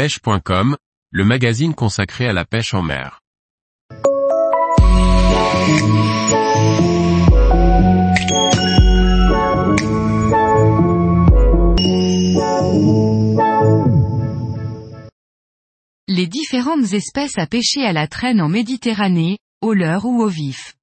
pêche.com, 0.00 0.78
le 1.10 1.24
magazine 1.26 1.74
consacré 1.74 2.26
à 2.26 2.32
la 2.32 2.46
pêche 2.46 2.72
en 2.72 2.80
mer. 2.80 3.20
Les 16.08 16.26
différentes 16.26 16.94
espèces 16.94 17.36
à 17.36 17.46
pêcher 17.46 17.84
à 17.84 17.92
la 17.92 18.08
traîne 18.08 18.40
en 18.40 18.48
Méditerranée, 18.48 19.36
au 19.60 19.74
leurre 19.74 20.06
ou 20.06 20.22
au 20.22 20.28
vif. 20.28 20.76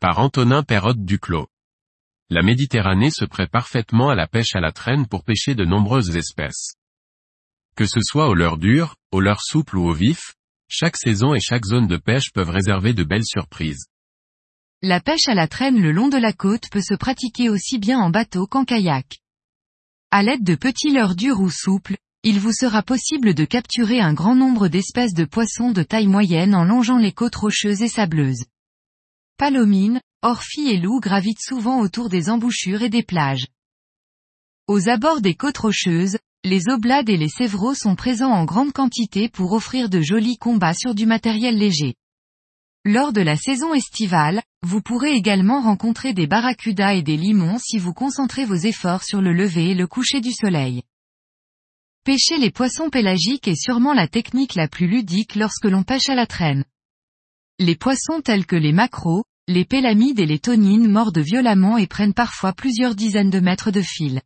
Par 0.00 0.18
Antonin 0.18 0.62
Perrotte 0.62 1.04
Duclos. 1.04 1.48
La 2.30 2.40
Méditerranée 2.40 3.10
se 3.10 3.26
prête 3.26 3.50
parfaitement 3.50 4.08
à 4.08 4.14
la 4.14 4.26
pêche 4.26 4.54
à 4.54 4.60
la 4.60 4.72
traîne 4.72 5.06
pour 5.06 5.24
pêcher 5.24 5.54
de 5.54 5.66
nombreuses 5.66 6.16
espèces. 6.16 6.76
Que 7.76 7.86
ce 7.86 8.00
soit 8.02 8.28
au 8.28 8.34
leurre 8.34 8.58
dur, 8.58 8.94
au 9.10 9.20
leurre 9.20 9.42
souple 9.42 9.76
ou 9.76 9.88
au 9.88 9.92
vif, 9.92 10.34
chaque 10.68 10.96
saison 10.96 11.34
et 11.34 11.40
chaque 11.40 11.64
zone 11.64 11.88
de 11.88 11.96
pêche 11.96 12.30
peuvent 12.32 12.50
réserver 12.50 12.94
de 12.94 13.04
belles 13.04 13.26
surprises. 13.26 13.86
La 14.82 15.00
pêche 15.00 15.28
à 15.28 15.34
la 15.34 15.48
traîne 15.48 15.80
le 15.80 15.92
long 15.92 16.08
de 16.08 16.18
la 16.18 16.32
côte 16.32 16.68
peut 16.70 16.82
se 16.82 16.94
pratiquer 16.94 17.48
aussi 17.48 17.78
bien 17.78 17.98
en 17.98 18.10
bateau 18.10 18.46
qu'en 18.46 18.64
kayak. 18.64 19.18
À 20.10 20.22
l'aide 20.22 20.44
de 20.44 20.54
petits 20.54 20.90
leurres 20.90 21.16
durs 21.16 21.40
ou 21.40 21.50
souples, 21.50 21.96
il 22.22 22.38
vous 22.38 22.52
sera 22.52 22.82
possible 22.82 23.34
de 23.34 23.44
capturer 23.44 24.00
un 24.00 24.14
grand 24.14 24.34
nombre 24.34 24.68
d'espèces 24.68 25.12
de 25.12 25.24
poissons 25.24 25.72
de 25.72 25.82
taille 25.82 26.06
moyenne 26.06 26.54
en 26.54 26.64
longeant 26.64 26.98
les 26.98 27.12
côtes 27.12 27.34
rocheuses 27.34 27.82
et 27.82 27.88
sableuses. 27.88 28.44
Palomines, 29.36 30.00
orphies 30.22 30.70
et 30.70 30.78
loups 30.78 31.00
gravitent 31.00 31.42
souvent 31.42 31.80
autour 31.80 32.08
des 32.08 32.30
embouchures 32.30 32.82
et 32.82 32.88
des 32.88 33.02
plages. 33.02 33.48
Aux 34.68 34.88
abords 34.88 35.20
des 35.20 35.34
côtes 35.34 35.58
rocheuses, 35.58 36.16
les 36.44 36.68
oblades 36.68 37.08
et 37.08 37.16
les 37.16 37.30
sévreaux 37.30 37.74
sont 37.74 37.96
présents 37.96 38.30
en 38.30 38.44
grande 38.44 38.72
quantité 38.72 39.30
pour 39.30 39.52
offrir 39.52 39.88
de 39.88 40.02
jolis 40.02 40.36
combats 40.36 40.74
sur 40.74 40.94
du 40.94 41.06
matériel 41.06 41.56
léger. 41.56 41.94
Lors 42.84 43.14
de 43.14 43.22
la 43.22 43.36
saison 43.36 43.72
estivale, 43.72 44.42
vous 44.62 44.82
pourrez 44.82 45.12
également 45.12 45.62
rencontrer 45.62 46.12
des 46.12 46.26
barracudas 46.26 46.92
et 46.92 47.02
des 47.02 47.16
limons 47.16 47.56
si 47.58 47.78
vous 47.78 47.94
concentrez 47.94 48.44
vos 48.44 48.56
efforts 48.56 49.04
sur 49.04 49.22
le 49.22 49.32
lever 49.32 49.70
et 49.70 49.74
le 49.74 49.86
coucher 49.86 50.20
du 50.20 50.32
soleil. 50.32 50.82
Pêcher 52.04 52.36
les 52.36 52.50
poissons 52.50 52.90
pélagiques 52.90 53.48
est 53.48 53.58
sûrement 53.58 53.94
la 53.94 54.06
technique 54.06 54.54
la 54.54 54.68
plus 54.68 54.86
ludique 54.86 55.36
lorsque 55.36 55.64
l'on 55.64 55.82
pêche 55.82 56.10
à 56.10 56.14
la 56.14 56.26
traîne. 56.26 56.66
Les 57.58 57.74
poissons 57.74 58.20
tels 58.22 58.44
que 58.44 58.56
les 58.56 58.72
maquereaux, 58.72 59.24
les 59.48 59.64
pélamides 59.64 60.20
et 60.20 60.26
les 60.26 60.40
tonines 60.40 60.90
mordent 60.90 61.16
violemment 61.16 61.78
et 61.78 61.86
prennent 61.86 62.12
parfois 62.12 62.52
plusieurs 62.52 62.94
dizaines 62.94 63.30
de 63.30 63.40
mètres 63.40 63.70
de 63.70 63.80
fil. 63.80 64.20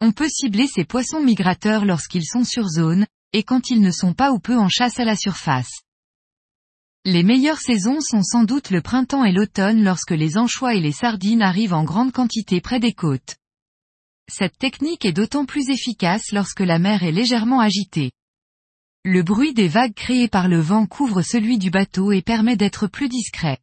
On 0.00 0.12
peut 0.12 0.28
cibler 0.28 0.66
ces 0.66 0.84
poissons 0.84 1.20
migrateurs 1.20 1.84
lorsqu'ils 1.84 2.24
sont 2.24 2.44
sur 2.44 2.68
zone, 2.68 3.06
et 3.32 3.42
quand 3.42 3.70
ils 3.70 3.80
ne 3.80 3.90
sont 3.90 4.14
pas 4.14 4.32
ou 4.32 4.38
peu 4.38 4.56
en 4.56 4.68
chasse 4.68 4.98
à 5.00 5.04
la 5.04 5.16
surface. 5.16 5.82
Les 7.04 7.22
meilleures 7.22 7.60
saisons 7.60 8.00
sont 8.00 8.22
sans 8.22 8.44
doute 8.44 8.70
le 8.70 8.82
printemps 8.82 9.24
et 9.24 9.32
l'automne 9.32 9.82
lorsque 9.82 10.12
les 10.12 10.36
anchois 10.36 10.74
et 10.74 10.80
les 10.80 10.92
sardines 10.92 11.42
arrivent 11.42 11.74
en 11.74 11.84
grande 11.84 12.12
quantité 12.12 12.60
près 12.60 12.80
des 12.80 12.92
côtes. 12.92 13.36
Cette 14.30 14.58
technique 14.58 15.04
est 15.04 15.12
d'autant 15.12 15.46
plus 15.46 15.70
efficace 15.70 16.32
lorsque 16.32 16.60
la 16.60 16.78
mer 16.78 17.02
est 17.02 17.12
légèrement 17.12 17.60
agitée. 17.60 18.12
Le 19.04 19.22
bruit 19.22 19.54
des 19.54 19.68
vagues 19.68 19.94
créées 19.94 20.28
par 20.28 20.48
le 20.48 20.60
vent 20.60 20.86
couvre 20.86 21.22
celui 21.22 21.56
du 21.56 21.70
bateau 21.70 22.12
et 22.12 22.20
permet 22.20 22.56
d'être 22.56 22.88
plus 22.88 23.08
discret. 23.08 23.58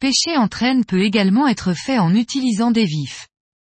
Pêcher 0.00 0.36
en 0.36 0.48
traîne 0.48 0.84
peut 0.84 1.00
également 1.00 1.48
être 1.48 1.72
fait 1.72 1.98
en 1.98 2.14
utilisant 2.14 2.70
des 2.70 2.84
vifs. 2.84 3.28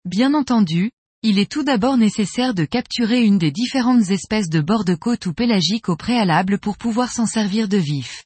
Bien 0.04 0.34
entendu, 0.34 0.90
il 1.22 1.38
est 1.38 1.50
tout 1.50 1.64
d'abord 1.64 1.98
nécessaire 1.98 2.54
de 2.54 2.64
capturer 2.64 3.22
une 3.22 3.36
des 3.36 3.50
différentes 3.50 4.10
espèces 4.10 4.48
de 4.48 4.62
bord 4.62 4.86
de 4.86 4.94
côte 4.94 5.26
ou 5.26 5.34
pélagique 5.34 5.90
au 5.90 5.96
préalable 5.96 6.58
pour 6.58 6.78
pouvoir 6.78 7.12
s'en 7.12 7.26
servir 7.26 7.68
de 7.68 7.76
vif. 7.76 8.24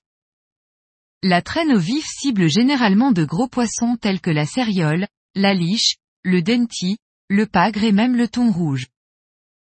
La 1.20 1.42
traîne 1.42 1.72
au 1.72 1.78
vif 1.78 2.06
cible 2.06 2.48
généralement 2.48 3.10
de 3.10 3.24
gros 3.24 3.48
poissons 3.48 3.96
tels 4.00 4.20
que 4.20 4.30
la 4.30 4.46
céréole, 4.46 5.08
la 5.34 5.54
liche, 5.54 5.96
le 6.22 6.40
denti, 6.40 6.98
le 7.28 7.46
pagre 7.46 7.82
et 7.82 7.90
même 7.90 8.14
le 8.14 8.28
thon 8.28 8.52
rouge. 8.52 8.86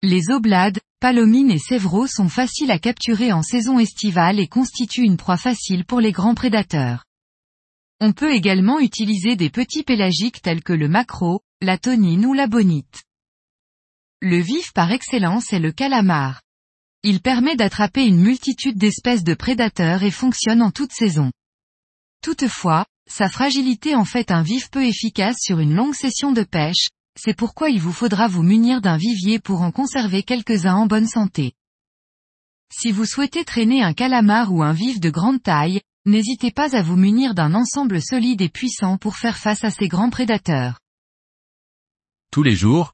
Les 0.02 0.30
oblades, 0.30 0.80
palomines 1.02 1.52
et 1.52 1.60
sévreaux 1.60 2.08
sont 2.08 2.30
faciles 2.30 2.72
à 2.72 2.80
capturer 2.80 3.34
en 3.34 3.42
saison 3.42 3.80
estivale 3.80 4.40
et 4.40 4.48
constituent 4.48 5.04
une 5.04 5.18
proie 5.18 5.36
facile 5.36 5.84
pour 5.84 6.00
les 6.00 6.14
grands 6.14 6.36
prédateurs. 6.36 7.04
On 8.00 8.14
peut 8.14 8.32
également 8.32 8.80
utiliser 8.80 9.36
des 9.36 9.50
petits 9.50 9.84
pélagiques 9.84 10.42
tels 10.42 10.64
que 10.64 10.72
le 10.72 10.88
maquereau, 10.88 11.42
la 11.62 11.78
tonine 11.78 12.26
ou 12.26 12.34
la 12.34 12.48
bonite. 12.48 13.04
Le 14.22 14.38
vif 14.42 14.74
par 14.74 14.92
excellence 14.92 15.54
est 15.54 15.60
le 15.60 15.72
calamar. 15.72 16.42
Il 17.04 17.22
permet 17.22 17.56
d'attraper 17.56 18.06
une 18.06 18.20
multitude 18.20 18.78
d'espèces 18.78 19.24
de 19.24 19.34
prédateurs 19.34 20.04
et 20.04 20.12
fonctionne 20.12 20.62
en 20.62 20.72
toute 20.72 20.92
saison. 20.92 21.32
Toutefois, 22.22 22.86
sa 23.10 23.30
fragilité 23.30 23.96
en 23.96 24.04
fait 24.04 24.32
un 24.32 24.44
vif 24.44 24.70
peu 24.72 24.84
efficace 24.84 25.38
sur 25.40 25.60
une 25.60 25.74
longue 25.74 25.96
session 25.96 26.34
de 26.34 26.44
pêche, 26.44 26.90
c'est 27.18 27.34
pourquoi 27.34 27.70
il 27.70 27.80
vous 27.80 27.94
faudra 27.94 28.28
vous 28.28 28.44
munir 28.44 28.82
d'un 28.82 28.98
vivier 28.98 29.40
pour 29.40 29.62
en 29.62 29.72
conserver 29.72 30.24
quelques-uns 30.24 30.76
en 30.76 30.86
bonne 30.86 31.08
santé. 31.08 31.54
Si 32.74 32.92
vous 32.92 33.06
souhaitez 33.06 33.46
traîner 33.46 33.84
un 33.84 33.94
calamar 33.94 34.54
ou 34.54 34.64
un 34.64 34.74
vif 34.74 35.00
de 35.00 35.10
grande 35.10 35.42
taille, 35.42 35.80
n'hésitez 36.06 36.52
pas 36.52 36.76
à 36.76 36.82
vous 36.82 36.98
munir 36.98 37.36
d'un 37.36 37.54
ensemble 37.54 38.02
solide 38.02 38.42
et 38.42 38.50
puissant 38.50 38.98
pour 38.98 39.16
faire 39.16 39.38
face 39.38 39.64
à 39.64 39.72
ces 39.72 39.88
grands 39.88 40.10
prédateurs. 40.10 40.78
Tous 42.32 42.44
les 42.44 42.56
jours, 42.56 42.94